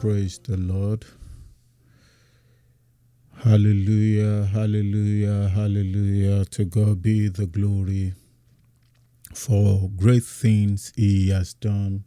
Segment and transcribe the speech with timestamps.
[0.00, 1.04] praise the Lord.
[3.42, 6.44] Hallelujah, hallelujah, hallelujah.
[6.44, 8.14] To God be the glory
[9.34, 12.04] for great things He has done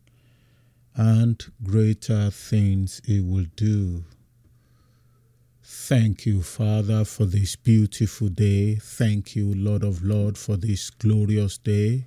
[0.95, 4.05] and greater things He will do.
[5.63, 8.75] Thank you, Father, for this beautiful day.
[8.75, 12.05] Thank you, Lord of Lord, for this glorious day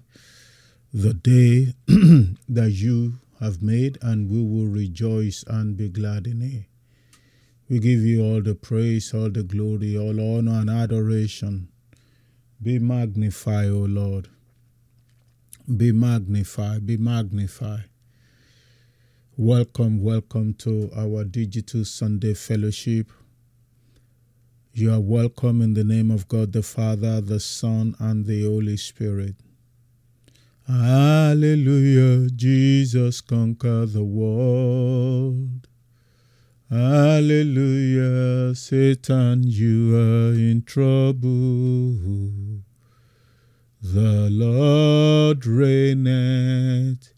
[0.94, 1.74] the day
[2.48, 6.64] that you have made, and we will rejoice and be glad in it.
[7.68, 11.68] We give you all the praise, all the glory, all honor and adoration.
[12.62, 14.28] Be magnified, O Lord.
[15.76, 17.84] Be magnified, be magnified.
[19.36, 23.10] Welcome, welcome to our digital Sunday fellowship.
[24.72, 28.76] You are welcome in the name of God the Father, the Son, and the Holy
[28.76, 29.36] Spirit.
[30.66, 35.68] Hallelujah, Jesus conquered the world.
[36.70, 42.62] Hallelujah, Satan, you are in trouble.
[43.82, 47.12] The Lord reigneth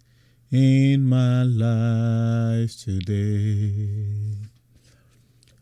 [0.50, 4.38] in my life today.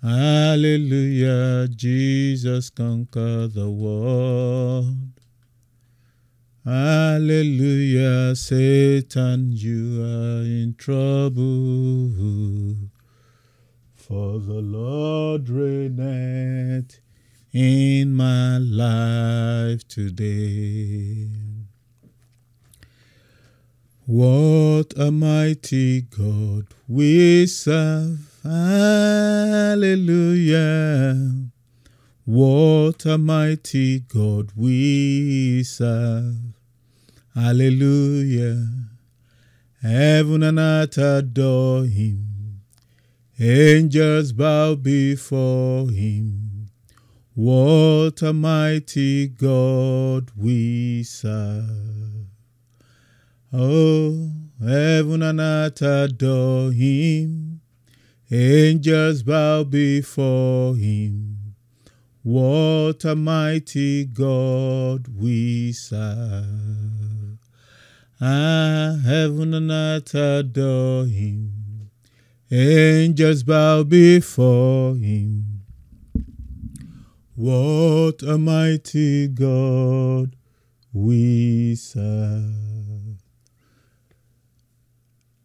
[0.02, 5.13] Hallelujah, Jesus conquered the world.
[6.64, 12.14] Hallelujah, Satan, you are in trouble.
[13.94, 17.00] For the Lord reigneth
[17.52, 21.28] in my life today.
[24.06, 28.40] What a mighty God we serve.
[28.42, 28.94] Hallelujah.
[32.26, 36.54] What a mighty God we serve.
[37.34, 38.66] Hallelujah.
[39.82, 42.62] Heaven and earth adore him.
[43.38, 46.70] Angels bow before him.
[47.34, 52.28] What a mighty God we serve.
[53.52, 54.30] Oh,
[54.64, 57.60] heaven and earth adore him.
[58.30, 61.43] Angels bow before him.
[62.26, 67.36] What a mighty God we serve.
[68.18, 71.90] Ah, heaven and earth adore him.
[72.50, 75.64] Angels bow before him.
[77.34, 80.34] What a mighty God
[80.94, 82.54] we serve.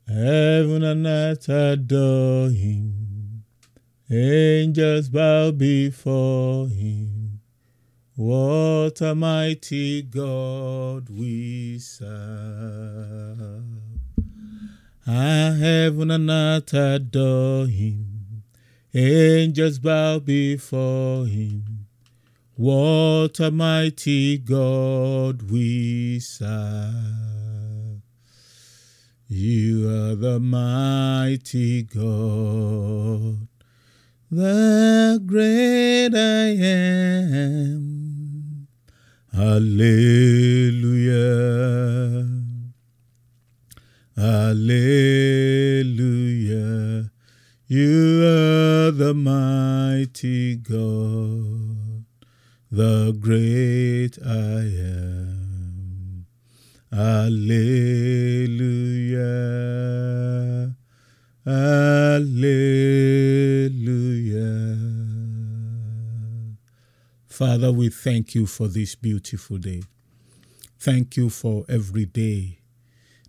[0.07, 3.08] Heaven and earth adore him.
[4.11, 7.41] Angels bow before him.
[8.15, 12.09] What a mighty God we serve.
[15.05, 18.41] Ah, heaven and earth adore him.
[18.95, 21.85] Angels bow before him.
[22.55, 27.19] What a mighty God we serve.
[29.31, 31.99] You are the mighty God,
[34.39, 38.67] the great I am.
[39.33, 39.98] Hallelujah.
[67.39, 69.81] Father, we thank you for this beautiful day.
[70.77, 72.59] Thank you for every day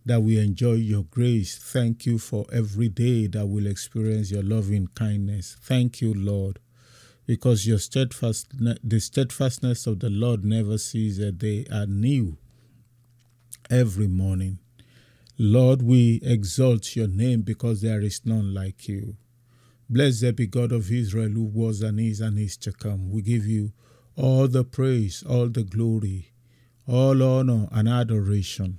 [0.05, 1.57] that we enjoy your grace.
[1.57, 5.57] Thank you for every day that we'll experience your loving kindness.
[5.61, 6.59] Thank you, Lord,
[7.25, 8.49] because your steadfast,
[8.83, 11.33] the steadfastness of the Lord never ceases.
[11.37, 12.37] They are new
[13.71, 14.59] every morning.
[15.39, 19.15] Lord, we exalt your name because there is none like you.
[19.89, 23.13] Blessed be God of Israel who was and is and is to come.
[23.13, 23.73] We give you
[24.21, 26.33] all the praise, all the glory,
[26.87, 28.79] all honor and adoration.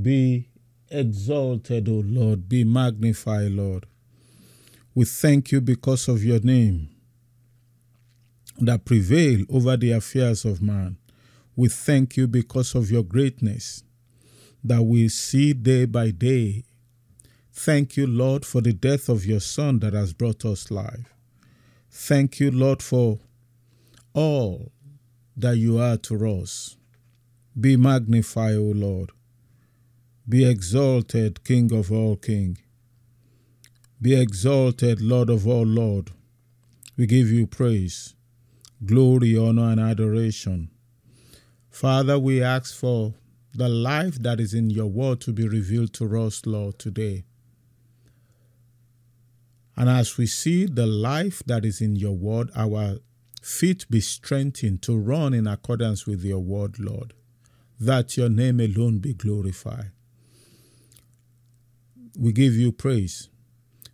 [0.00, 0.48] Be
[0.90, 2.48] exalted, O Lord.
[2.48, 3.84] Be magnified, Lord.
[4.94, 6.88] We thank you because of your name
[8.58, 10.96] that prevail over the affairs of man.
[11.54, 13.84] We thank you because of your greatness
[14.64, 16.64] that we see day by day.
[17.52, 21.12] Thank you, Lord, for the death of your Son that has brought us life.
[21.90, 23.18] Thank you, Lord, for
[24.18, 24.72] all
[25.36, 26.76] that you are to us.
[27.58, 29.12] Be magnified, O Lord.
[30.28, 32.58] Be exalted, King of all King.
[34.02, 36.10] Be exalted, Lord of all Lord.
[36.96, 38.14] We give you praise,
[38.84, 40.70] glory, honor, and adoration.
[41.70, 43.14] Father, we ask for
[43.54, 47.24] the life that is in your word to be revealed to us, Lord, today.
[49.76, 52.98] And as we see the life that is in your word, our
[53.42, 57.14] feet be strengthened to run in accordance with your word, Lord,
[57.80, 59.92] that your name alone be glorified.
[62.18, 63.28] We give you praise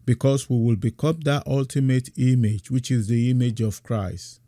[0.06, 4.40] because we will become that ultimate image, which is the image of Christ.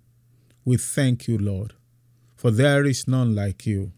[0.64, 1.74] We thank you, Lord,
[2.36, 3.92] for there is none like you.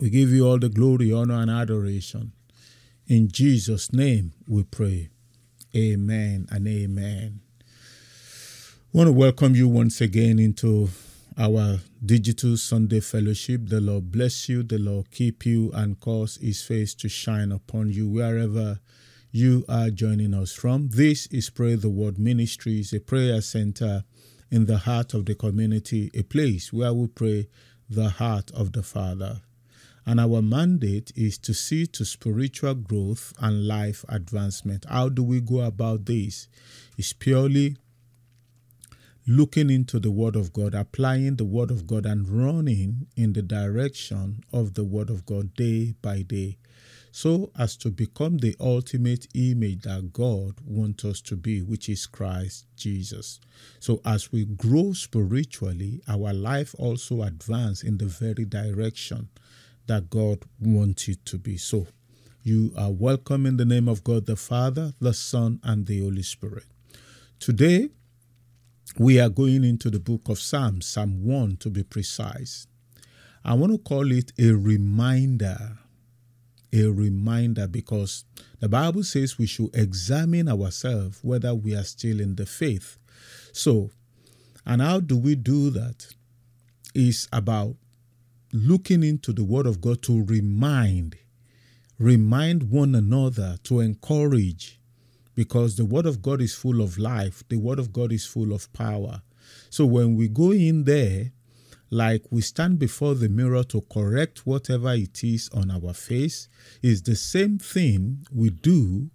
[0.00, 2.32] We give you all the glory, honor, and adoration.
[3.06, 5.10] In Jesus' name we pray.
[5.76, 7.40] Amen and amen.
[8.94, 10.90] I want to welcome you once again into
[11.38, 13.62] our digital Sunday fellowship.
[13.64, 17.88] The Lord bless you, the Lord keep you, and cause his face to shine upon
[17.88, 18.80] you wherever
[19.30, 20.90] you are joining us from.
[20.90, 24.04] This is Pray the Word Ministries, a prayer center
[24.50, 27.48] in the heart of the community, a place where we pray
[27.88, 29.40] the heart of the Father.
[30.04, 34.84] And our mandate is to see to spiritual growth and life advancement.
[34.86, 36.46] How do we go about this?
[36.98, 37.78] It's purely
[39.26, 43.42] looking into the Word of God, applying the Word of God, and running in the
[43.42, 46.58] direction of the Word of God day by day,
[47.12, 52.06] so as to become the ultimate image that God wants us to be, which is
[52.06, 53.38] Christ Jesus.
[53.78, 59.28] So, as we grow spiritually, our life also advance in the very direction
[59.86, 61.58] that God wants it to be.
[61.58, 61.86] So,
[62.42, 66.22] you are welcome in the name of God the Father, the Son, and the Holy
[66.22, 66.64] Spirit.
[67.38, 67.90] Today,
[68.98, 72.66] we are going into the book of Psalms, Psalm 1 to be precise.
[73.44, 75.78] I want to call it a reminder.
[76.74, 78.24] A reminder because
[78.60, 82.98] the Bible says we should examine ourselves whether we are still in the faith.
[83.52, 83.90] So,
[84.64, 86.06] and how do we do that?
[86.94, 87.76] Is about
[88.52, 91.16] looking into the Word of God to remind,
[91.98, 94.78] remind one another, to encourage,
[95.34, 98.52] because the Word of God is full of life, the Word of God is full
[98.52, 99.22] of power.
[99.70, 101.32] So when we go in there,
[101.90, 106.48] like we stand before the mirror to correct whatever it is on our face,
[106.82, 109.10] is the same thing we do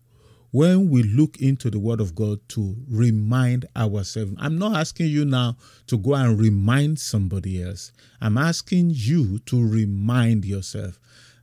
[0.52, 4.34] when we look into the Word of God to remind ourselves.
[4.38, 5.58] I'm not asking you now
[5.88, 7.92] to go and remind somebody else.
[8.22, 11.00] I'm asking you to remind yourself.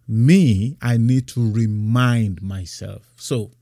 [0.06, 3.12] me, I need to remind myself.
[3.16, 3.52] So,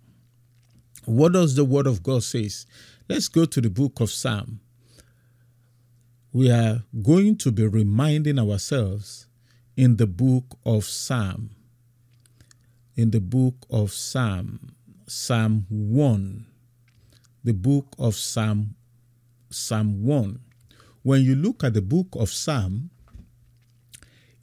[1.05, 2.67] what does the word of God says?
[3.09, 4.61] Let's go to the book of Psalm.
[6.33, 9.27] We are going to be reminding ourselves
[9.77, 11.51] in the book of Psalm.
[12.97, 14.75] In the book of Psalm,
[15.07, 16.47] Psalm 1.
[17.45, 18.77] The book of Psalm,
[19.51, 20.41] Psalm 1.
[21.03, 22.91] When you look at the book of Psalm,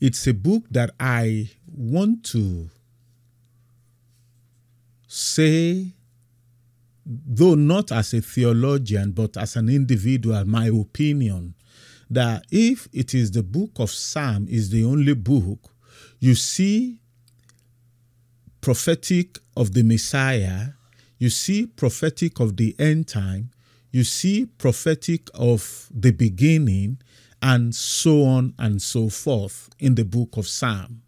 [0.01, 2.70] it's a book that I want to
[5.08, 5.94] say,
[7.10, 11.56] though not as a theologian, but as an individual, my opinion
[12.10, 15.72] that if it is the book of Psalm is the only book,
[16.20, 17.00] you see
[18.62, 20.70] prophetic of the Messiah,
[21.18, 23.51] you see prophetic of the end time,
[23.92, 27.00] you see prophetic of the beginning,
[27.42, 31.01] and so on and so forth in the book of Psalm.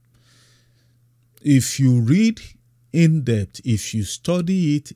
[1.41, 2.41] If you read
[2.93, 4.91] in depth, if you study it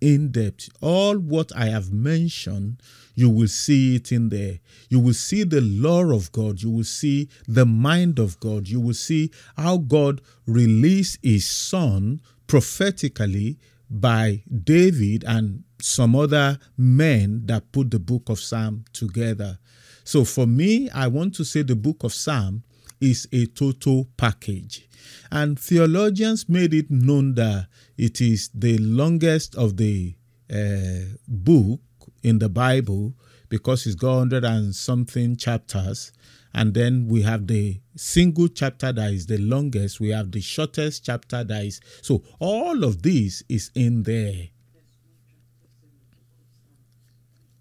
[0.00, 2.82] in depth, all what I have mentioned,
[3.14, 4.60] you will see it in there.
[4.88, 6.62] You will see the law of God.
[6.62, 8.68] You will see the mind of God.
[8.68, 13.58] You will see how God released his son prophetically
[13.90, 19.58] by David and some other men that put the book of Psalm together.
[20.04, 22.62] So for me, I want to say the book of Psalm
[23.00, 24.88] is a total package.
[25.30, 30.14] And theologians made it known that it is the longest of the
[30.52, 31.80] uh, book
[32.22, 33.14] in the Bible
[33.48, 36.12] because it's got 100 and something chapters.
[36.52, 40.00] And then we have the single chapter that is the longest.
[40.00, 41.80] We have the shortest chapter that is.
[42.02, 44.48] So all of this is in there.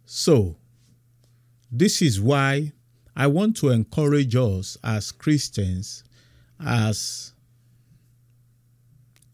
[0.06, 0.58] So
[1.72, 2.74] this is why
[3.20, 6.06] I want to encourage us as Christians,
[6.58, 7.34] as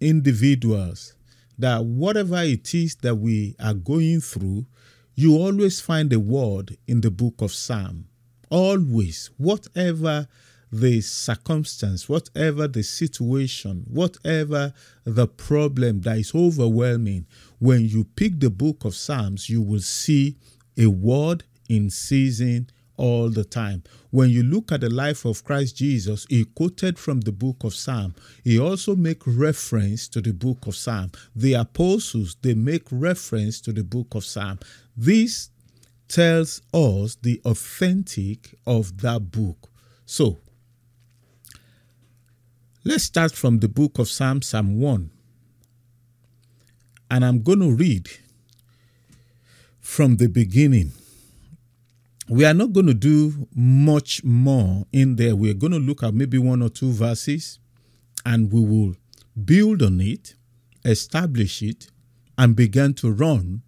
[0.02, 1.14] individuals,
[1.60, 4.66] that whatever it is that we are going through,
[5.14, 8.08] you always find a word in the book of Psalm.
[8.50, 10.28] Always, whatever
[10.72, 14.74] the circumstance, whatever the situation, whatever
[15.04, 17.28] the problem that is overwhelming,
[17.60, 20.38] when you pick the book of Psalms, you will see
[20.76, 23.84] a word in season all the time.
[24.12, 27.76] When you look at the life of Christ Jesus, he quoted from the book of
[27.76, 28.16] Psalm.
[28.44, 31.12] He also make reference to the book of Psalm.
[31.36, 34.60] The apostles, they make reference to the book of Psalm.
[34.96, 35.50] This
[36.08, 39.70] tells us the authentic of that book.
[40.06, 40.38] So,
[42.84, 45.10] let's start from the book of Psalm, Psalm 1.
[47.12, 48.10] And I'm going to read
[49.80, 50.92] from the beginning
[52.28, 55.36] we are not going to do much more in there.
[55.36, 57.60] We're going to look at maybe one or two verses
[58.26, 58.96] and we will
[59.44, 60.36] build on it,
[60.84, 61.92] establish it,
[62.38, 63.62] and begin to run.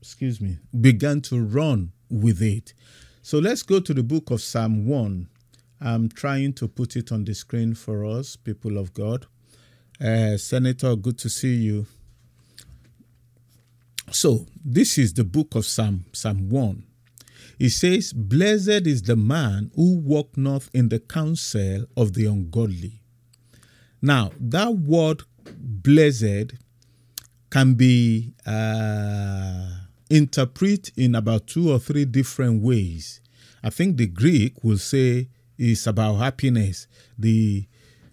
[0.00, 2.74] Excuse me, begin to run with it.
[3.22, 5.28] So let's go to the book of Psalm 1.
[5.80, 9.26] I'm trying to put it on the screen for us, people of God.
[10.00, 11.86] Uh, Senator, good to see you.
[14.12, 16.84] So, this is the book of Psalm, Psalm 1.
[17.58, 23.00] It says, Blessed is the man who walk not in the counsel of the ungodly.
[24.02, 25.22] Now, that word
[25.58, 26.52] blessed
[27.50, 29.68] can be uh,
[30.10, 33.22] interpreted in about two or three different ways.
[33.62, 36.86] I think the Greek will say it's about happiness.
[37.18, 37.66] The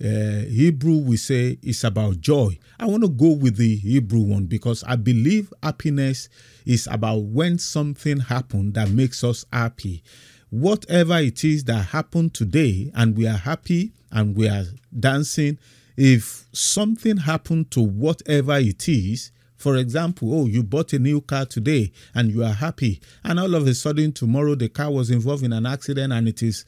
[0.03, 2.58] uh, Hebrew we say it's about joy.
[2.79, 6.29] I want to go with the Hebrew one because I believe happiness
[6.65, 10.03] is about when something happened that makes us happy.
[10.50, 14.63] Whatever it is that happened today, and we are happy and we are
[14.98, 15.60] dancing.
[15.98, 21.45] If something happened to whatever it is, for example, oh, you bought a new car
[21.45, 25.43] today and you are happy, and all of a sudden tomorrow the car was involved
[25.43, 26.63] in an accident and it is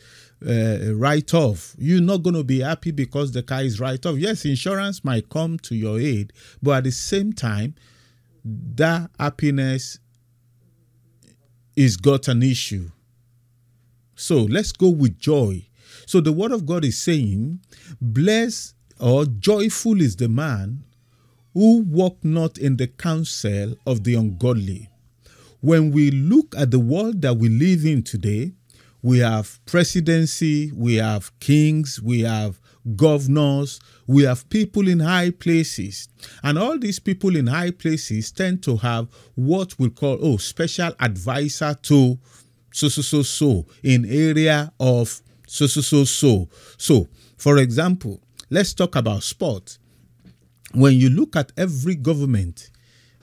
[0.45, 1.73] uh, write off.
[1.77, 4.17] You're not going to be happy because the car is write off.
[4.17, 7.75] Yes, insurance might come to your aid, but at the same time,
[8.43, 9.97] that happiness
[11.77, 12.91] is got an issue.
[14.15, 15.65] So let's go with joy.
[16.05, 17.61] So the word of God is saying,
[18.01, 20.83] Blessed or joyful is the man
[21.53, 24.89] who walk not in the counsel of the ungodly.
[25.59, 28.53] When we look at the world that we live in today,
[29.01, 32.59] we have presidency, we have kings, we have
[32.95, 36.07] governors, we have people in high places.
[36.43, 40.93] And all these people in high places tend to have what we call, oh, special
[40.99, 42.19] advisor to
[42.73, 46.47] so, so, so, so, in area of so, so, so, so.
[46.77, 49.79] So, For example, let's talk about sport.
[50.73, 52.69] When you look at every government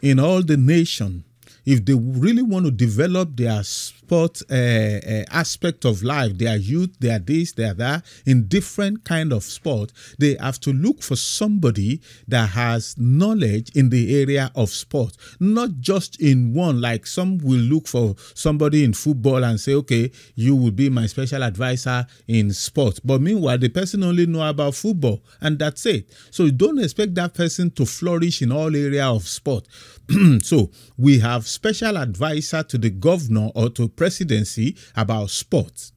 [0.03, 1.25] in all the nation,
[1.69, 6.99] if they really want to develop their sport uh, uh, aspect of life, their youth,
[6.99, 12.01] their this, their that, in different kind of sport, they have to look for somebody
[12.27, 16.81] that has knowledge in the area of sport, not just in one.
[16.81, 21.05] Like some will look for somebody in football and say, okay, you will be my
[21.05, 22.99] special advisor in sport.
[23.05, 26.09] But meanwhile, the person only know about football and that's it.
[26.31, 29.67] So don't expect that person to flourish in all area of sport.
[30.41, 35.93] so we have special advisor to the governor or to presidency about sports.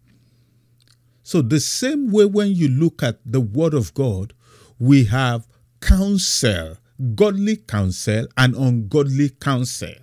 [1.21, 4.33] So the same way when you look at the word of God,
[4.79, 5.47] we have
[5.79, 6.77] counsel,
[7.13, 9.93] godly counsel and ungodly counsel.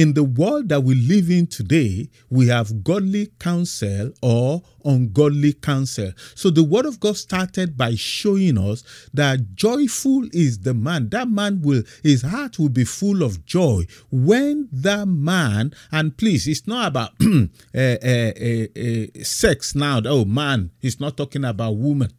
[0.00, 6.12] In the world that we live in today, we have godly counsel or ungodly counsel.
[6.34, 8.82] So the word of God started by showing us
[9.12, 11.10] that joyful is the man.
[11.10, 16.48] That man will, his heart will be full of joy when that man, and please,
[16.48, 18.32] it's not about uh, uh,
[18.80, 20.00] uh, sex now.
[20.06, 22.10] Oh man, he's not talking about woman.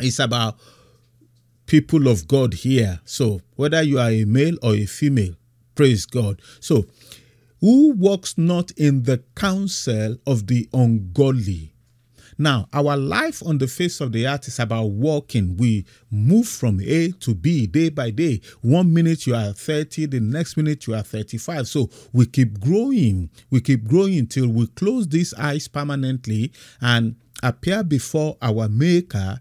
[0.00, 0.58] It's about
[1.66, 2.98] people of God here.
[3.04, 5.36] So whether you are a male or a female,
[5.74, 6.40] praise God.
[6.60, 6.86] So
[7.60, 11.74] who walks not in the counsel of the ungodly?
[12.38, 15.58] Now, our life on the face of the earth is about walking.
[15.58, 18.40] We move from A to B day by day.
[18.62, 21.68] One minute you are 30, the next minute you are 35.
[21.68, 23.28] So we keep growing.
[23.50, 29.38] We keep growing till we close these eyes permanently and appear before our Maker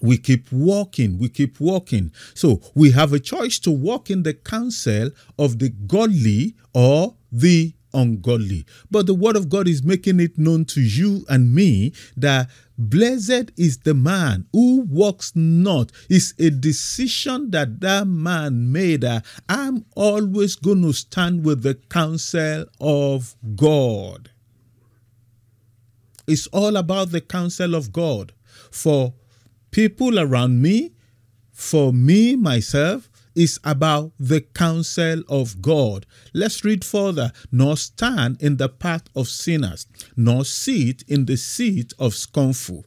[0.00, 2.12] we keep walking, we keep walking.
[2.34, 7.74] So we have a choice to walk in the counsel of the godly or the
[7.92, 8.64] ungodly.
[8.90, 13.50] But the word of God is making it known to you and me that blessed
[13.56, 15.92] is the man who walks not.
[16.08, 19.04] It's a decision that that man made.
[19.48, 24.30] I'm always going to stand with the counsel of God.
[26.26, 28.32] It's all about the counsel of God.
[28.70, 29.14] For
[29.70, 30.92] people around me,
[31.52, 36.06] for me, myself, is about the counsel of God.
[36.34, 37.32] Let's read further.
[37.52, 42.86] Nor stand in the path of sinners, nor sit in the seat of scornful.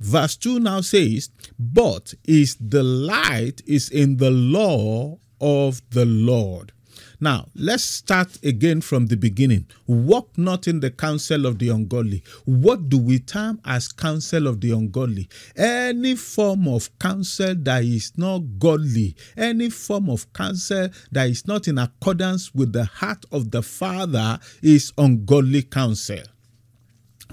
[0.00, 6.72] Verse 2 now says, But is the light is in the law of the Lord.
[7.20, 9.66] Now, let's start again from the beginning.
[9.88, 12.22] Walk not in the counsel of the ungodly.
[12.44, 15.28] What do we term as counsel of the ungodly?
[15.56, 21.66] Any form of counsel that is not godly, any form of counsel that is not
[21.66, 26.22] in accordance with the heart of the Father is ungodly counsel.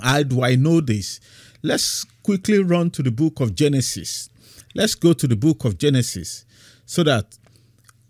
[0.01, 1.19] How do I know this?
[1.61, 4.29] Let's quickly run to the book of Genesis.
[4.73, 6.45] Let's go to the book of Genesis
[6.87, 7.37] so that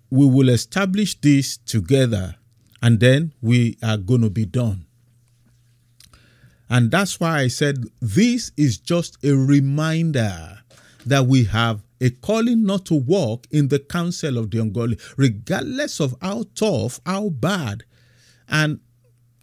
[0.10, 2.36] we will establish this together
[2.82, 4.86] and then we are going to be done.
[6.70, 10.60] And that's why I said this is just a reminder
[11.06, 16.00] that we have a calling not to walk in the counsel of the ungodly, regardless
[16.00, 17.84] of how tough, how bad.
[18.50, 18.80] And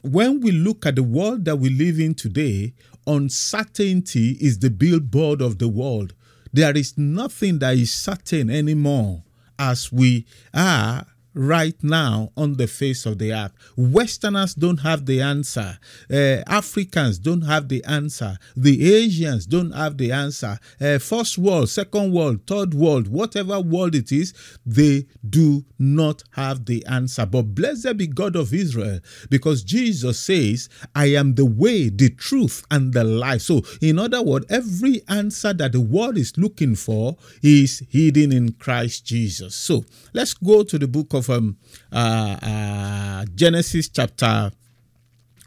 [0.02, 2.74] when we look at the world that we live in today,
[3.06, 6.14] uncertainty is the billboard of the world.
[6.52, 9.22] There is nothing that is certain anymore
[9.58, 13.52] as we are right now on the face of the earth.
[13.76, 15.78] Westerners don't have the answer.
[16.10, 18.36] Uh, Africans don't have the answer.
[18.56, 20.58] The Asians don't have the answer.
[20.80, 24.34] Uh, first world, second world, third world, whatever world it is,
[24.66, 27.26] they do not have the answer.
[27.26, 32.64] But blessed be God of Israel, because Jesus says, I am the way, the truth,
[32.70, 33.42] and the life.
[33.42, 38.52] So, in other words, every answer that the world is looking for is hidden in
[38.52, 39.54] Christ Jesus.
[39.54, 41.56] So, let's go to the book of um,
[41.92, 44.50] uh, uh, Genesis chapter.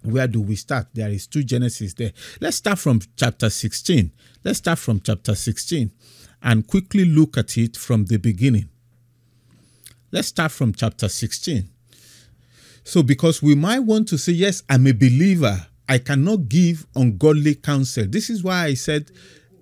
[0.04, 0.88] Where do we start?
[0.94, 2.12] There is two Genesis there.
[2.40, 4.12] Let's start from chapter 16.
[4.44, 5.92] Let's start from chapter 16
[6.44, 8.70] and quickly look at it from the beginning.
[10.12, 11.68] Let's start from chapter 16.
[12.84, 17.56] So, because we might want to say, Yes, I'm a believer, I cannot give ungodly
[17.56, 18.06] counsel.
[18.08, 19.12] This is why I said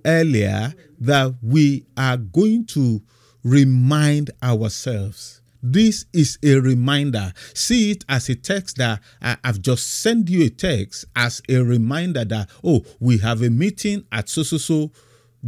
[0.06, 3.02] earlier that we are going to
[3.44, 5.42] remind ourselves.
[5.66, 7.32] This is a reminder.
[7.54, 11.60] See it as a text that I, have just sent you a text as a
[11.60, 14.92] reminder that, oh, we have a meeting at so so so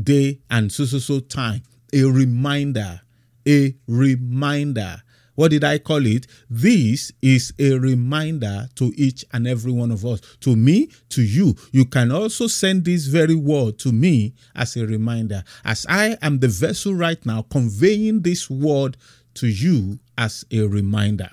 [0.01, 1.63] day and so so so time.
[1.93, 3.01] A reminder.
[3.45, 5.01] A reminder.
[5.35, 6.27] What did I call it?
[6.49, 11.55] This is a reminder to each and every one of us, to me, to you.
[11.73, 16.39] You can also send this very word to me as a reminder, as I am
[16.39, 18.95] the vessel right now conveying this word
[19.35, 21.29] to you as a reminder.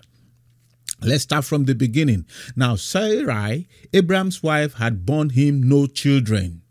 [1.01, 2.27] Let's start from the beginning.
[2.55, 6.63] Now, Sarai, Abraham's wife, had borne him no children,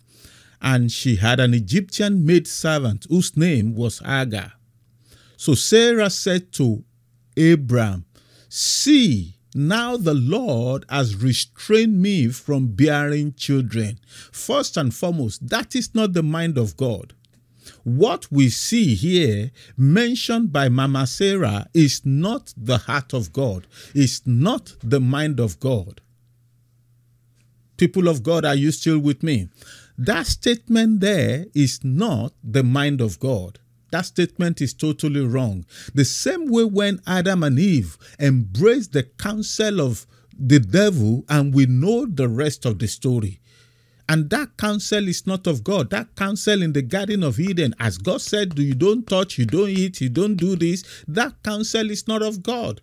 [0.61, 4.53] and she had an Egyptian maid servant whose name was Hagar.
[5.35, 6.85] So Sarah said to
[7.35, 8.05] Abram,
[8.47, 13.99] See, now the Lord has restrained me from bearing children.
[14.31, 17.13] First and foremost, that is not the mind of God.
[17.83, 24.21] What we see here mentioned by Mama Sarah is not the heart of God, it's
[24.25, 26.01] not the mind of God.
[27.77, 29.49] People of God, are you still with me?
[29.97, 33.59] That statement there is not the mind of God.
[33.91, 35.65] That statement is totally wrong.
[35.93, 40.07] The same way when Adam and Eve embraced the counsel of
[40.37, 43.40] the devil, and we know the rest of the story.
[44.09, 45.89] And that counsel is not of God.
[45.89, 49.69] That counsel in the Garden of Eden, as God said, you don't touch, you don't
[49.69, 52.81] eat, you don't do this, that counsel is not of God.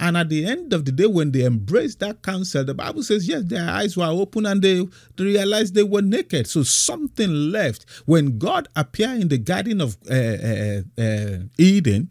[0.00, 3.28] And at the end of the day, when they embraced that counsel, the Bible says,
[3.28, 6.46] yes, their eyes were open and they, they realized they were naked.
[6.46, 7.84] So something left.
[8.06, 12.08] When God appeared in the Garden of uh, uh, uh, Eden,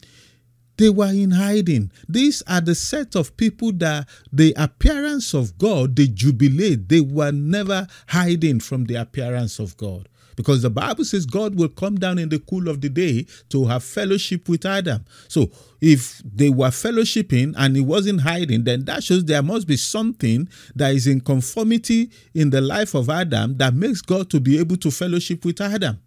[0.80, 1.92] they were in hiding.
[2.08, 6.88] These are the set of people that the appearance of God, they jubilate.
[6.88, 10.08] They were never hiding from the appearance of God.
[10.38, 13.66] Because the Bible says God will come down in the cool of the day to
[13.66, 15.04] have fellowship with Adam.
[15.28, 19.76] So if they were fellowshipping and he wasn't hiding, then that shows there must be
[19.76, 24.58] something that is in conformity in the life of Adam that makes God to be
[24.60, 26.00] able to fellowship with Adam.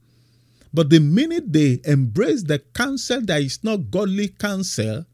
[0.75, 5.05] But the minute they embrace the counsel that is not godly counsel,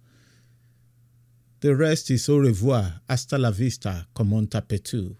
[1.60, 5.16] the rest is au revoir, hasta la vista, comme on tapetu.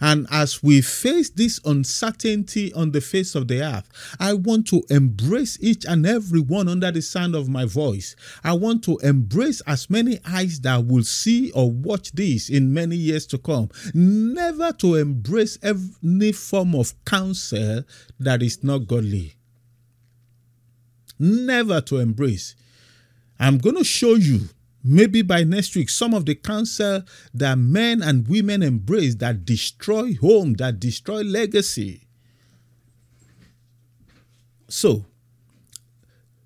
[0.00, 3.88] And as we face this uncertainty on the face of the earth,
[4.18, 8.16] I want to embrace each and every one under the sound of my voice.
[8.44, 12.96] I want to embrace as many eyes that will see or watch this in many
[12.96, 13.70] years to come.
[13.94, 17.84] Never to embrace any form of counsel
[18.20, 19.34] that is not godly.
[21.18, 22.54] Never to embrace.
[23.40, 24.48] I'm going to show you
[24.82, 30.14] maybe by next week some of the cancer that men and women embrace that destroy
[30.14, 32.06] home that destroy legacy.
[34.68, 35.06] So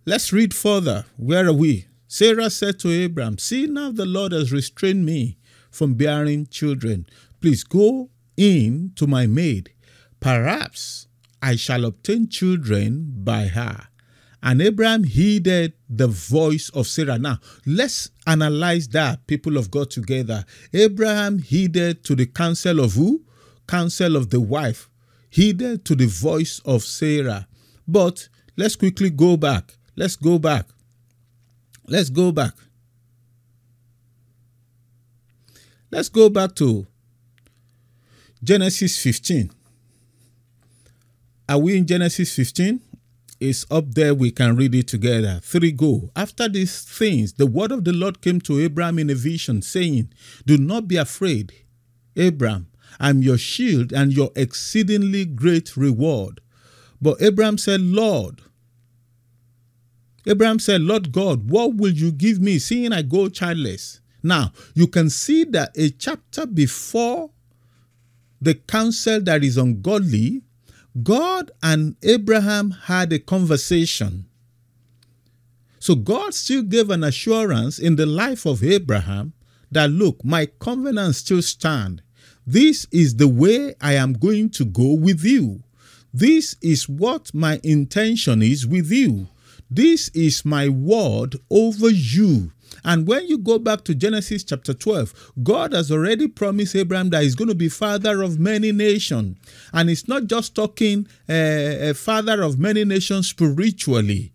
[0.06, 1.04] let's read further.
[1.16, 1.86] Where are we?
[2.08, 5.38] Sarah said to abraham see now the lord has restrained me
[5.70, 7.06] from bearing children.
[7.40, 9.72] Please go in to my maid.
[10.20, 11.08] Perhaps
[11.40, 13.88] i shall obtain children by her
[14.42, 17.18] and Abraham heeded the voice of Sarah.
[17.18, 20.44] Now, let's analyze that, people of God, together.
[20.72, 23.22] Abraham heeded to the counsel of who?
[23.68, 24.90] Counsel of the wife.
[25.30, 27.46] Heeded to the voice of Sarah.
[27.86, 29.76] But let's quickly go back.
[29.94, 30.66] Let's go back.
[31.86, 32.54] Let's go back.
[35.90, 36.86] Let's go back to
[38.42, 39.50] Genesis 15.
[41.48, 42.80] Are we in Genesis 15?
[43.42, 44.14] Is up there.
[44.14, 45.40] We can read it together.
[45.42, 46.10] Three go.
[46.16, 50.12] After these things, the word of the Lord came to Abraham in a vision, saying,
[50.46, 51.52] Do not be afraid,
[52.16, 52.68] Abraham.
[53.00, 56.40] I'm your shield and your exceedingly great reward.
[57.00, 58.42] But Abraham said, Lord,
[60.26, 64.00] Abraham said, Lord God, what will you give me, seeing I go childless?
[64.22, 67.30] Now, you can see that a chapter before
[68.40, 70.42] the counsel that is ungodly,
[71.00, 74.26] God and Abraham had a conversation.
[75.78, 79.32] So God still gave an assurance in the life of Abraham
[79.70, 82.02] that look, my covenant still stand.
[82.46, 85.62] This is the way I am going to go with you.
[86.12, 89.28] This is what my intention is with you.
[89.70, 92.52] This is my word over you.
[92.84, 97.22] And when you go back to Genesis chapter 12, God has already promised Abraham that
[97.22, 99.38] he's going to be father of many nations.
[99.72, 104.32] And it's not just talking uh, a father of many nations spiritually.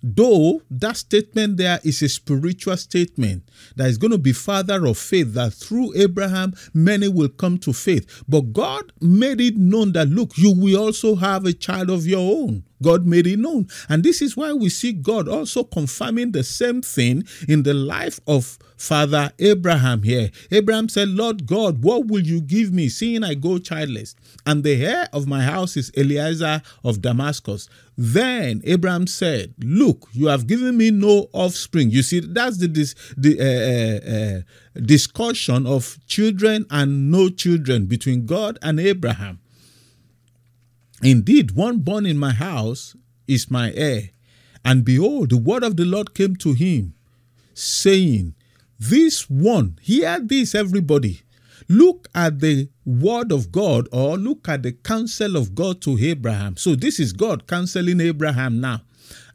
[0.00, 4.96] Though that statement there is a spiritual statement that is going to be father of
[4.96, 8.22] faith, that through Abraham many will come to faith.
[8.28, 12.20] But God made it known that look, you will also have a child of your
[12.20, 13.68] own God made it known.
[13.88, 18.20] And this is why we see God also confirming the same thing in the life
[18.26, 20.30] of Father Abraham here.
[20.52, 24.14] Abraham said, Lord God, what will you give me, seeing I go childless?
[24.46, 27.68] And the heir of my house is Eliezer of Damascus.
[27.96, 31.90] Then Abraham said, Look, you have given me no offspring.
[31.90, 32.68] You see, that's the,
[33.16, 39.40] the uh, uh, uh, discussion of children and no children between God and Abraham.
[41.02, 44.10] Indeed, one born in my house is my heir.
[44.64, 46.94] And behold, the word of the Lord came to him,
[47.54, 48.34] saying,
[48.78, 51.22] This one, hear this, everybody.
[51.68, 56.56] Look at the word of God or look at the counsel of God to Abraham.
[56.56, 58.82] So, this is God counseling Abraham now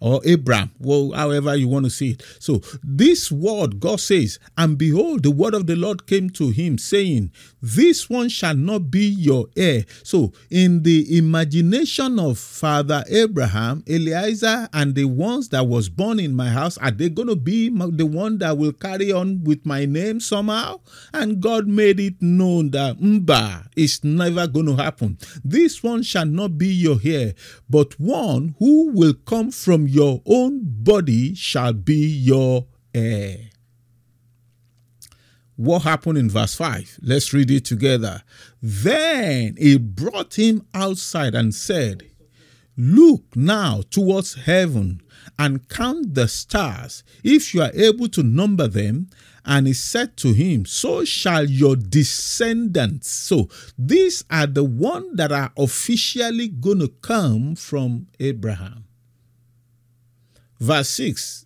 [0.04, 2.24] or Abraham, well, however you want to see it.
[2.38, 6.78] So, this word, God says, And behold, the word of the Lord came to him,
[6.78, 9.86] saying, This one shall not be your heir.
[10.04, 16.36] So, in the imagination of Father Abraham, Eliezer, and the ones that was born in
[16.36, 19.86] my house, are they going to be the one that will carry on with my
[19.86, 20.82] name somehow?
[21.14, 25.18] And God made it known that Mba is never going to happen.
[25.46, 27.36] This one shall not be your heir,
[27.70, 33.38] but one who will come from your own body shall be your heir.
[35.56, 37.00] What happened in verse 5?
[37.04, 38.24] Let's read it together.
[38.60, 42.04] Then he brought him outside and said,
[42.76, 45.02] Look now towards heaven
[45.38, 49.10] and count the stars, if you are able to number them.
[49.46, 53.12] And he said to him, So shall your descendants.
[53.12, 58.83] So these are the ones that are officially going to come from Abraham.
[60.60, 61.46] Verse 6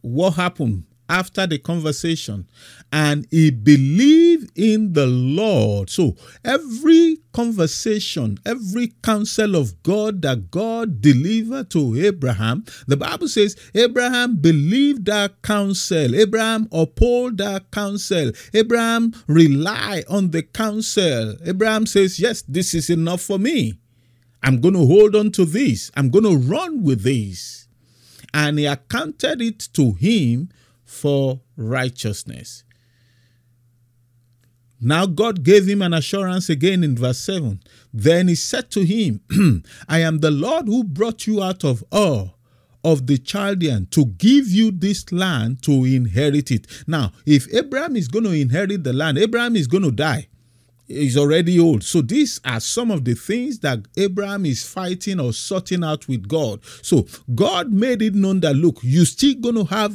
[0.00, 2.46] What happened after the conversation?
[2.92, 5.90] And he believed in the Lord.
[5.90, 13.56] So every conversation, every counsel of God that God delivered to Abraham, the Bible says
[13.74, 16.14] Abraham believed that counsel.
[16.14, 18.32] Abraham uphold that counsel.
[18.54, 21.36] Abraham rely on the counsel.
[21.44, 23.78] Abraham says, Yes, this is enough for me.
[24.42, 25.90] I'm going to hold on to this.
[25.94, 27.68] I'm going to run with this.
[28.32, 30.50] And he accounted it to him
[30.84, 32.64] for righteousness.
[34.80, 37.60] Now God gave him an assurance again in verse 7.
[37.92, 39.20] Then he said to him,
[39.88, 42.32] I am the Lord who brought you out of Ur
[42.82, 46.66] of the Chaldean to give you this land to inherit it.
[46.86, 50.28] Now, if Abraham is going to inherit the land, Abraham is going to die.
[50.90, 51.84] He's already old.
[51.84, 56.26] So these are some of the things that Abraham is fighting or sorting out with
[56.26, 56.64] God.
[56.82, 59.94] So God made it known that look, you're still going to have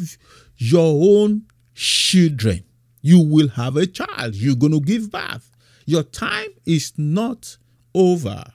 [0.55, 2.63] your own children.
[3.01, 4.35] You will have a child.
[4.35, 5.51] You're going to give birth.
[5.85, 7.57] Your time is not
[7.93, 8.45] over.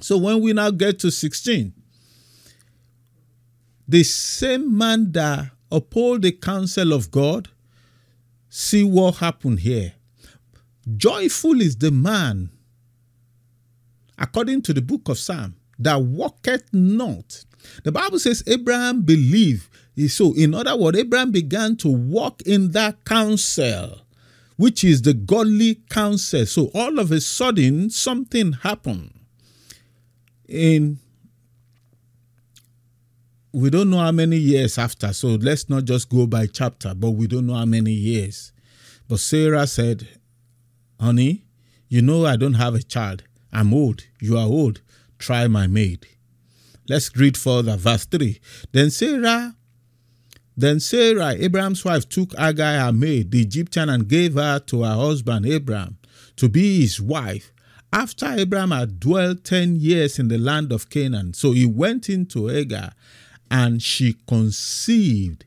[0.00, 1.74] So when we now get to 16,
[3.86, 7.50] the same man that uphold the counsel of God,
[8.48, 9.92] see what happened here.
[10.96, 12.50] Joyful is the man,
[14.18, 17.44] according to the book of Psalm, that walketh not.
[17.84, 19.68] The Bible says Abraham believed.
[20.08, 24.02] So, in other words, Abraham began to walk in that counsel,
[24.56, 26.46] which is the godly counsel.
[26.46, 29.12] So, all of a sudden, something happened.
[30.48, 31.00] In
[33.52, 37.10] we don't know how many years after, so let's not just go by chapter, but
[37.10, 38.52] we don't know how many years.
[39.08, 40.06] But Sarah said,
[41.00, 41.44] Honey,
[41.88, 43.22] you know I don't have a child.
[43.52, 44.04] I'm old.
[44.20, 44.80] You are old.
[45.18, 46.06] Try my maid.
[46.88, 47.76] Let's read further.
[47.76, 48.40] Verse 3.
[48.72, 49.54] Then Sarah,
[50.56, 54.94] then Sarah, Abraham's wife, took Agar, her maid, the Egyptian, and gave her to her
[54.94, 55.98] husband Abraham
[56.36, 57.52] to be his wife.
[57.92, 62.50] After Abraham had dwelt 10 years in the land of Canaan, so he went into
[62.50, 62.92] Agar,
[63.50, 65.44] and she conceived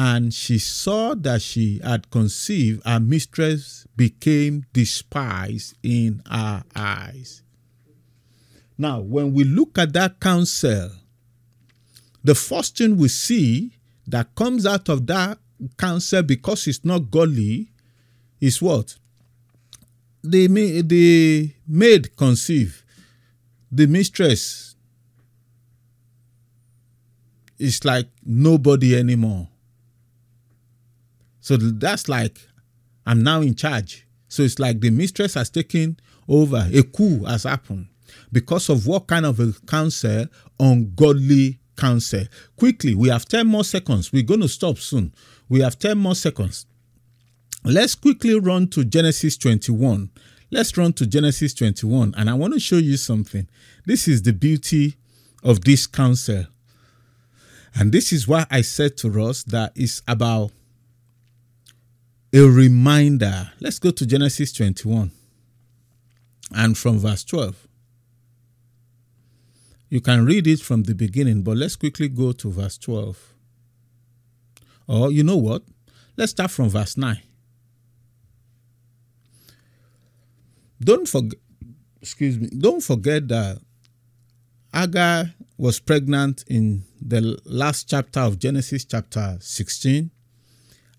[0.00, 7.42] and she saw that she had conceived, her mistress became despised in her eyes.
[8.78, 10.92] Now, when we look at that counsel,
[12.22, 13.72] the first thing we see
[14.06, 15.38] that comes out of that
[15.76, 17.72] counsel because it's not godly
[18.40, 18.94] is what?
[20.22, 20.46] The,
[20.82, 22.84] the maid conceive,
[23.72, 24.76] the mistress
[27.58, 29.48] is like nobody anymore.
[31.40, 32.38] So that's like
[33.06, 34.06] I'm now in charge.
[34.28, 35.98] So it's like the mistress has taken
[36.28, 36.68] over.
[36.72, 37.88] A coup has happened
[38.30, 40.26] because of what kind of a counsel?
[40.60, 42.24] Ungodly counsel.
[42.56, 44.12] Quickly, we have 10 more seconds.
[44.12, 45.14] We're going to stop soon.
[45.48, 46.66] We have 10 more seconds.
[47.64, 50.10] Let's quickly run to Genesis 21.
[50.50, 52.14] Let's run to Genesis 21.
[52.16, 53.48] And I want to show you something.
[53.86, 54.96] This is the beauty
[55.42, 56.44] of this counsel.
[57.74, 60.52] And this is why I said to us that it's about
[62.32, 63.50] a reminder.
[63.60, 65.10] Let's go to Genesis 21
[66.54, 67.66] and from verse 12.
[69.90, 73.34] You can read it from the beginning, but let's quickly go to verse 12.
[74.86, 75.62] Or you know what?
[76.16, 77.20] Let's start from verse 9.
[80.80, 81.38] Don't forget,
[82.00, 83.58] excuse me, don't forget that
[84.74, 90.10] Agar was pregnant in the last chapter of Genesis, chapter 16,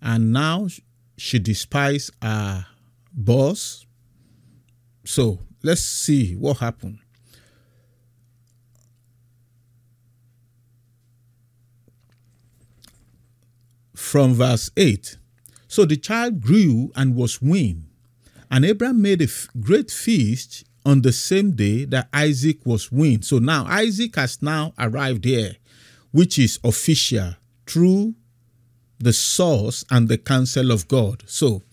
[0.02, 0.68] and now
[1.20, 2.66] she despised her
[3.12, 3.86] boss.
[5.06, 7.00] So let's see what happened.
[13.96, 15.18] From verse 8
[15.68, 17.86] So the child grew and was weaned,
[18.50, 19.28] and Abraham made a
[19.60, 23.26] great feast on the same day that Isaac was weaned.
[23.26, 25.58] So now Isaac has now arrived here,
[26.12, 27.36] which is official
[27.68, 28.16] through
[29.00, 31.24] the source and the counsel of God.
[31.26, 31.64] So,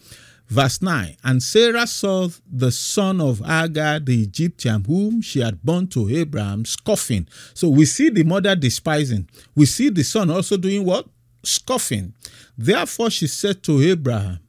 [0.49, 5.89] verse 9 And Sarah saw the son of Agar the Egyptian, whom she had born
[5.89, 7.29] to Abraham, scoffing.
[7.55, 9.29] So, we see the mother despising.
[9.55, 11.07] We see the son also doing what?
[11.43, 12.15] Scoffing.
[12.57, 14.41] Therefore, she said to Abraham,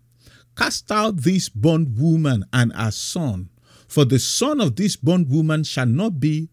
[0.56, 3.50] Cast out this bondwoman and her son,
[3.88, 6.50] for the son of this bondwoman shall not be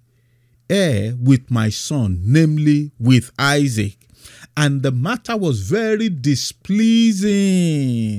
[0.68, 3.96] heir with my son, namely with Isaac.
[4.56, 7.28] And the matter was very displeasing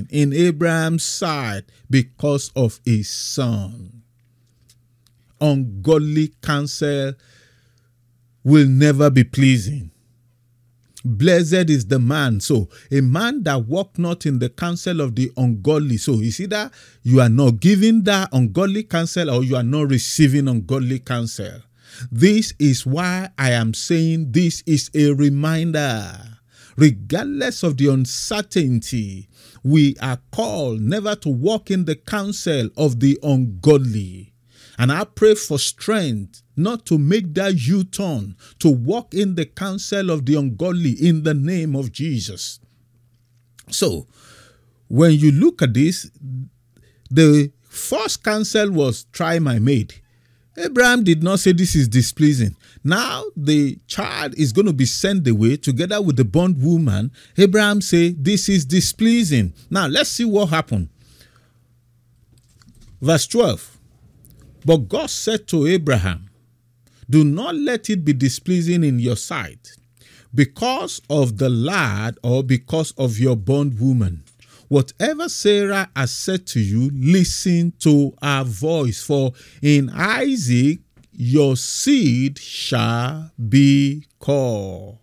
[0.09, 4.03] in Abraham's sight because of his son.
[5.41, 7.13] Ungodly counsel
[8.43, 9.91] will never be pleasing.
[11.03, 12.39] Blessed is the man.
[12.39, 15.97] So, a man that walk not in the counsel of the ungodly.
[15.97, 16.73] So, you see that
[17.03, 21.61] you are not giving that ungodly counsel or you are not receiving ungodly counsel.
[22.11, 26.39] This is why I am saying this is a reminder.
[26.77, 29.29] Regardless of the uncertainty,
[29.63, 34.33] we are called never to walk in the counsel of the ungodly.
[34.77, 39.45] And I pray for strength not to make that U turn, to walk in the
[39.45, 42.59] counsel of the ungodly in the name of Jesus.
[43.69, 44.07] So,
[44.87, 46.11] when you look at this,
[47.09, 49.95] the first counsel was try my maid.
[50.57, 52.55] Abraham did not say this is displeasing.
[52.83, 57.11] Now the child is going to be sent away together with the bondwoman.
[57.37, 59.53] Abraham say this is displeasing.
[59.69, 60.89] Now let's see what happened.
[63.01, 63.77] Verse 12.
[64.65, 66.29] But God said to Abraham,
[67.09, 69.73] Do not let it be displeasing in your sight
[70.33, 74.24] because of the lad or because of your bondwoman.
[74.67, 80.79] Whatever Sarah has said to you, listen to her voice, for in Isaac
[81.11, 84.97] your seed shall be called.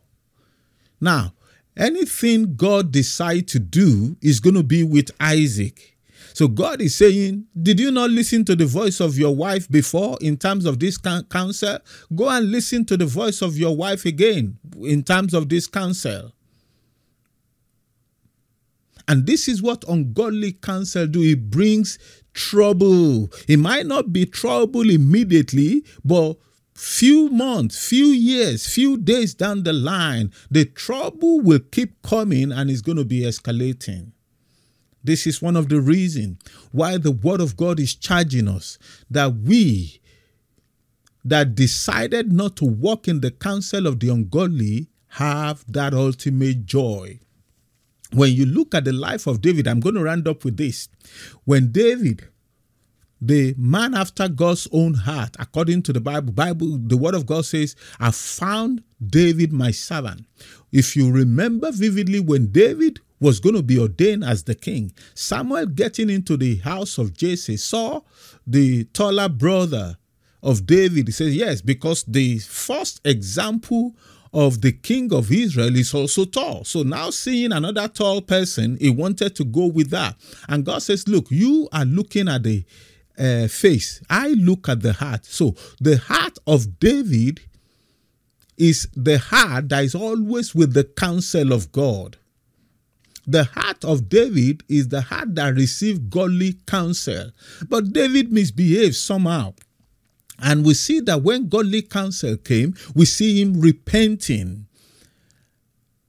[1.00, 1.32] Now,
[1.76, 5.96] anything God decide to do is going to be with Isaac.
[6.34, 10.16] So God is saying, Did you not listen to the voice of your wife before
[10.20, 11.78] in terms of this coun- counsel?
[12.14, 16.32] Go and listen to the voice of your wife again in terms of this counsel.
[19.08, 21.22] And this is what ungodly counsel do.
[21.22, 21.98] It brings
[22.34, 23.30] trouble.
[23.48, 26.36] It might not be trouble immediately, but
[26.74, 32.70] few months, few years, few days down the line, the trouble will keep coming and
[32.70, 34.12] it's going to be escalating.
[35.04, 36.38] This is one of the reasons
[36.70, 38.78] why the word of God is charging us
[39.10, 40.00] that we
[41.24, 47.20] that decided not to walk in the counsel of the ungodly have that ultimate joy.
[48.12, 50.88] When you look at the life of David, I'm going to round up with this.
[51.44, 52.28] When David,
[53.20, 57.44] the man after God's own heart, according to the Bible, Bible, the word of God
[57.44, 60.26] says, I found David my servant.
[60.72, 65.66] If you remember vividly when David was going to be ordained as the king, Samuel
[65.66, 68.00] getting into the house of Jesse saw
[68.46, 69.96] the taller brother
[70.42, 71.08] of David.
[71.08, 73.94] He says, Yes, because the first example
[74.32, 76.64] of the king of Israel is also tall.
[76.64, 80.16] So now seeing another tall person, he wanted to go with that.
[80.48, 82.64] And God says, Look, you are looking at the
[83.18, 85.24] uh, face, I look at the heart.
[85.26, 87.40] So the heart of David
[88.56, 92.16] is the heart that is always with the counsel of God.
[93.26, 97.30] The heart of David is the heart that received godly counsel.
[97.68, 99.54] But David misbehaved somehow.
[100.42, 104.66] And we see that when godly counsel came, we see him repenting.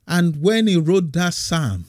[0.08, 1.86] And when he wrote that psalm,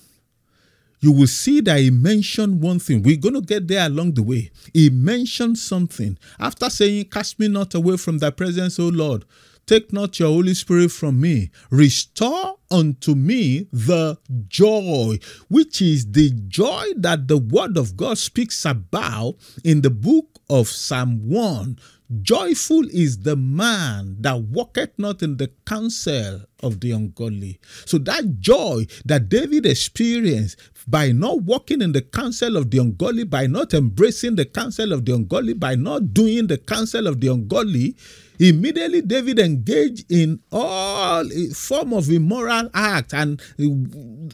[1.01, 3.03] you will see that he mentioned one thing.
[3.03, 4.51] We're going to get there along the way.
[4.73, 6.19] He mentioned something.
[6.39, 9.25] After saying, Cast me not away from thy presence, O Lord,
[9.67, 11.51] take not your Holy Spirit from me.
[11.71, 14.19] Restore unto me the
[14.49, 15.19] joy,
[15.49, 20.69] which is the joy that the Word of God speaks about in the book of
[20.69, 21.79] Psalm 1.
[22.21, 27.59] Joyful is the man that walketh not in the counsel of the ungodly.
[27.87, 33.25] So that joy that David experienced by not walking in the counsel of the ungodly,
[33.25, 37.29] by not embracing the counsel of the ungodly, by not doing the counsel of the
[37.29, 37.97] ungodly,
[38.39, 41.25] immediately David engaged in all
[41.55, 43.41] form of immoral act, and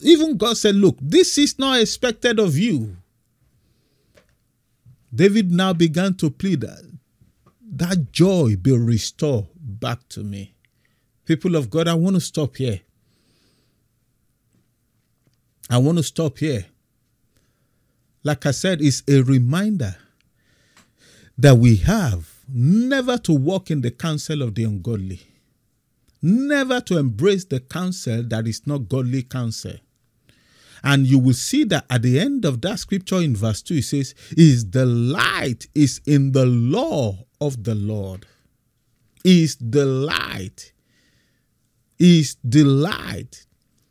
[0.03, 2.97] even God said, "Look, this is not expected of you."
[5.15, 6.65] David now began to plead
[7.73, 10.55] that joy be restored back to me.
[11.25, 12.81] People of God, I want to stop here.
[15.69, 16.67] I want to stop here.
[18.25, 19.97] Like I said, it's a reminder
[21.39, 25.21] that we have never to walk in the counsel of the ungodly,
[26.21, 29.75] never to embrace the counsel that is not godly counsel.
[30.83, 33.83] And you will see that at the end of that scripture in verse 2, it
[33.85, 38.27] says, Is the light is in the law of the Lord.
[39.25, 40.73] Is the light.
[41.99, 43.47] Is delight.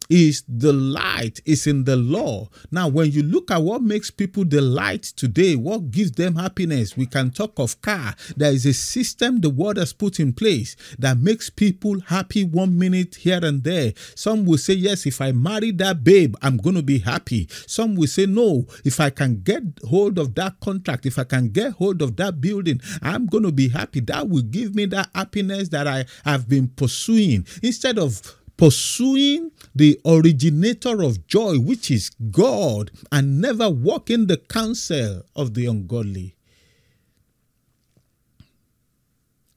[0.09, 2.49] Is the light is in the law.
[2.71, 7.05] Now, when you look at what makes people delight today, what gives them happiness, we
[7.05, 8.15] can talk of car.
[8.35, 12.79] There is a system the world has put in place that makes people happy one
[12.79, 13.93] minute here and there.
[14.15, 17.47] Some will say, Yes, if I marry that babe, I'm going to be happy.
[17.67, 21.49] Some will say, No, if I can get hold of that contract, if I can
[21.49, 23.99] get hold of that building, I'm going to be happy.
[23.99, 27.45] That will give me that happiness that I have been pursuing.
[27.61, 35.23] Instead of pursuing the originator of joy, which is God, and never walking the counsel
[35.33, 36.35] of the ungodly.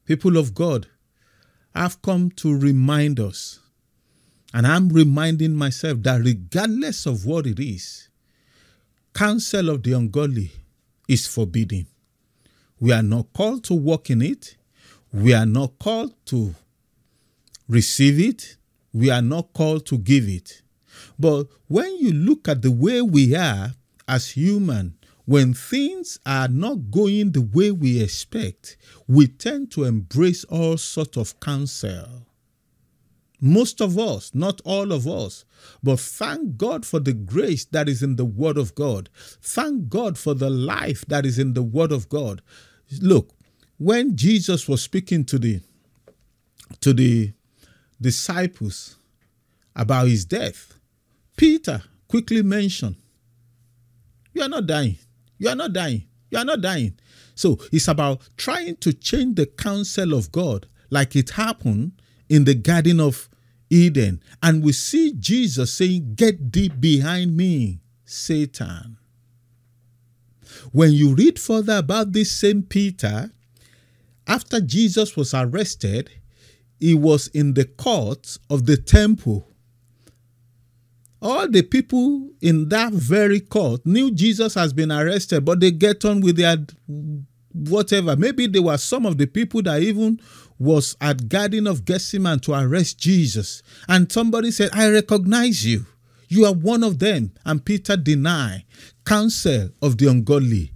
[0.05, 0.87] People of God,
[1.75, 3.59] I've come to remind us,
[4.53, 8.07] and I'm reminding myself that regardless of what it is,
[9.13, 10.49] counsel of the ungodly
[11.09, 11.87] is forbidden.
[12.79, 14.55] We are not called to walk in it.
[15.11, 16.55] We are not called to
[17.67, 18.55] receive it
[18.93, 20.61] we are not called to give it.
[21.17, 23.73] But when you look at the way we are
[24.07, 28.77] as human, when things are not going the way we expect,
[29.07, 32.27] we tend to embrace all sorts of counsel.
[33.39, 35.43] Most of us, not all of us,
[35.81, 39.09] but thank God for the grace that is in the Word of God.
[39.41, 42.41] Thank God for the life that is in the Word of God.
[43.01, 43.31] Look,
[43.77, 45.61] when Jesus was speaking to the
[46.79, 47.33] to the
[48.03, 48.97] disciples
[49.75, 50.73] about his death,
[51.35, 52.95] Peter quickly mentioned,
[54.33, 54.97] You are not dying.
[55.39, 56.03] You are not dying.
[56.29, 56.99] You are not dying.
[57.33, 61.93] So it's about trying to change the counsel of God, like it happened
[62.29, 63.29] in the Garden of
[63.69, 64.21] Eden.
[64.43, 68.97] And we see Jesus saying, Get thee behind me, Satan.
[70.71, 73.31] When you read further about this same Peter,
[74.27, 76.11] after Jesus was arrested,
[76.83, 79.47] he was in the court of the temple.
[81.21, 86.03] All the people in that very court knew Jesus has been arrested, but they get
[86.03, 86.57] on with their
[87.53, 88.17] whatever.
[88.17, 90.19] Maybe there were some of the people that even
[90.59, 93.63] was at Garden of Gethsemane to arrest Jesus.
[93.87, 95.85] And somebody said, I recognize you.
[96.27, 97.31] You are one of them.
[97.45, 98.65] And Peter denied.
[99.05, 100.73] Counsel of the ungodly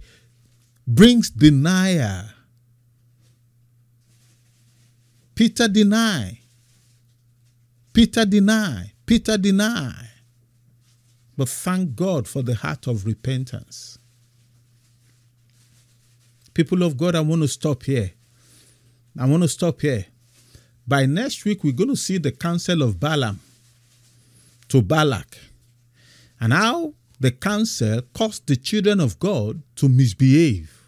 [0.87, 2.29] brings denial.
[5.37, 6.39] Peter deny.
[7.93, 8.91] Peter deny.
[9.05, 9.93] Peter deny.
[11.37, 13.99] But thank God for the heart of repentance.
[16.55, 18.13] People of God, I want to stop here.
[19.19, 20.07] I want to stop here.
[20.87, 23.39] By next week, we're going to see the counsel of Balaam
[24.69, 25.37] to Balak
[26.39, 30.81] and how the counsel caused the children of God to misbehave.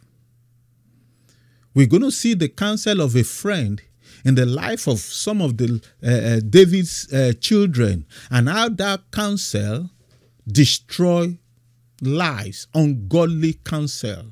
[1.75, 3.79] We're going to see the counsel of a friend
[4.24, 9.11] in the life of some of the uh, uh, David's uh, children and how that
[9.11, 9.89] counsel
[10.47, 11.38] destroy
[12.01, 14.26] lives, ungodly counsel.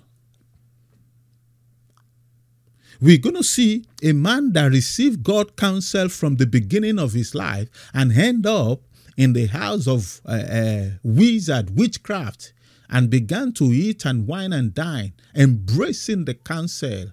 [2.99, 7.35] We're going to see a man that received God counsel from the beginning of his
[7.35, 8.81] life and end up
[9.15, 12.53] in the house of a, a wizard, witchcraft,
[12.89, 17.11] and began to eat and wine and dine, embracing the counsel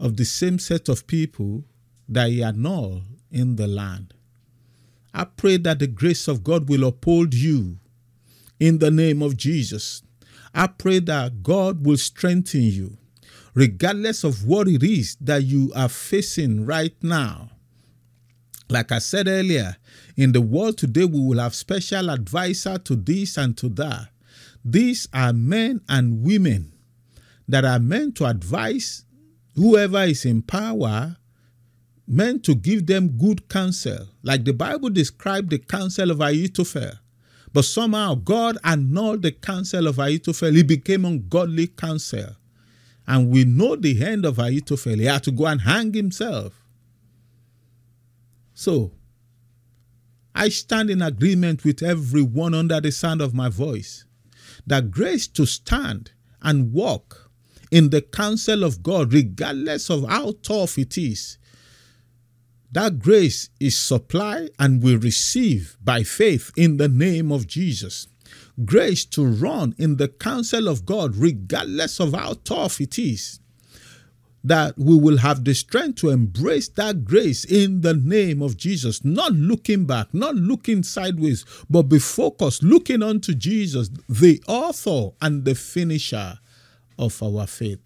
[0.00, 1.62] of the same set of people
[2.08, 4.14] that he annulled in the land.
[5.14, 7.78] I pray that the grace of God will uphold you
[8.58, 10.02] in the name of Jesus.
[10.52, 12.96] I pray that God will strengthen you.
[13.54, 17.50] regardless of what it is that you are facing right now.
[18.68, 19.76] Like I said earlier,
[20.16, 24.08] in the world today, we will have special advisor to this and to that.
[24.64, 26.72] These are men and women
[27.48, 29.04] that are meant to advise
[29.54, 31.16] whoever is in power,
[32.06, 34.08] meant to give them good counsel.
[34.22, 36.92] Like the Bible described the counsel of Ahithophel.
[37.52, 40.56] But somehow God annulled the counsel of Ahithophel.
[40.56, 42.36] It became ungodly counsel.
[43.06, 44.96] And we know the end of Ahithophel.
[44.96, 46.64] He had to go and hang himself.
[48.54, 48.92] So,
[50.34, 54.04] I stand in agreement with everyone under the sound of my voice
[54.66, 57.29] that grace to stand and walk
[57.70, 61.38] in the counsel of God, regardless of how tough it is,
[62.72, 68.06] that grace is supplied and we receive by faith in the name of Jesus.
[68.64, 73.40] Grace to run in the counsel of God, regardless of how tough it is.
[74.42, 79.04] That we will have the strength to embrace that grace in the name of Jesus,
[79.04, 85.44] not looking back, not looking sideways, but be focused, looking unto Jesus, the author and
[85.44, 86.38] the finisher
[87.00, 87.80] of our faith.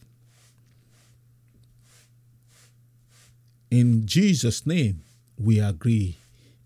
[3.70, 5.02] In Jesus' name,
[5.38, 6.16] we agree.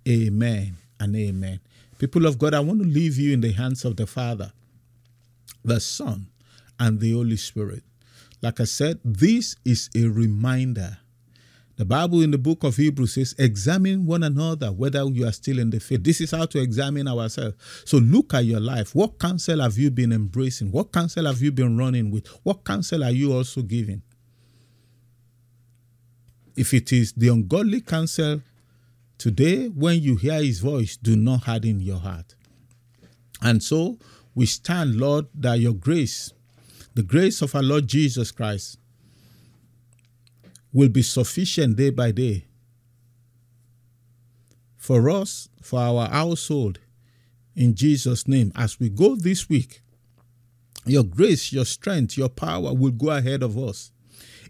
[0.09, 1.61] Amen and amen.
[1.99, 4.53] People of God, I want to leave you in the hands of the Father,
[5.65, 6.27] the Son,
[6.81, 7.83] and the Holy Spirit.
[8.41, 10.99] Like I said, this is a reminder.
[11.79, 15.61] The Bible in the book of Hebrews says, examine one another whether you are still
[15.61, 16.03] in the faith.
[16.03, 17.55] This is how to examine ourselves.
[17.85, 18.97] So look at your life.
[18.97, 20.73] What counsel have you been embracing?
[20.73, 22.27] What counsel have you been running with?
[22.43, 24.03] What counsel are you also giving?
[26.57, 28.43] If it is the ungodly counsel,
[29.17, 32.35] today when you hear his voice, do not harden your heart.
[33.41, 33.99] And so
[34.35, 36.33] we stand, Lord, that your grace,
[36.95, 38.78] the grace of our Lord Jesus Christ,
[40.73, 42.45] will be sufficient day by day
[44.77, 46.79] for us, for our household,
[47.55, 48.53] in Jesus' name.
[48.55, 49.83] As we go this week,
[50.87, 53.93] your grace, your strength, your power will go ahead of us.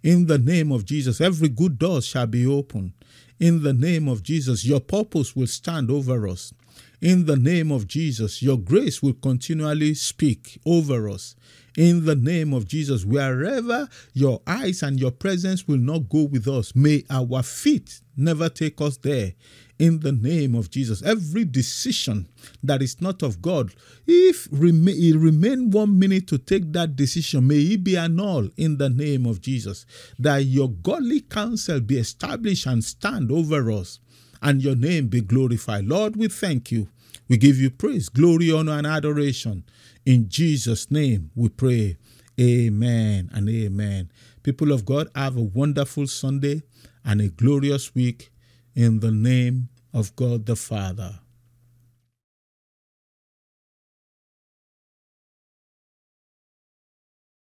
[0.02, 2.94] In the name of Jesus, every good door shall be open.
[3.40, 6.52] In the name of Jesus, your purpose will stand over us.
[7.01, 11.36] In the name of Jesus, your grace will continually speak over us.
[11.76, 16.49] In the name of Jesus, wherever your eyes and your presence will not go with
[16.49, 19.34] us, may our feet never take us there.
[19.78, 22.26] In the name of Jesus, every decision
[22.64, 23.72] that is not of God,
[24.09, 28.90] if it remain one minute to take that decision, may it be annulled in the
[28.90, 29.86] name of Jesus.
[30.18, 34.01] That your godly counsel be established and stand over us,
[34.43, 35.86] and your name be glorified.
[35.86, 36.89] Lord, we thank you.
[37.28, 39.64] We give you praise, glory, honor, and adoration.
[40.07, 41.97] In Jesus' name we pray.
[42.41, 44.11] Amen and amen.
[44.43, 46.62] People of God, have a wonderful Sunday
[47.05, 48.30] and a glorious week
[48.74, 51.20] in the name of God the Father.